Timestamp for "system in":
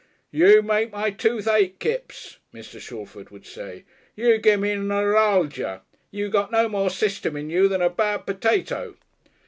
6.89-7.51